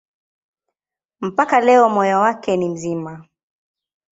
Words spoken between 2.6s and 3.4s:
mzima.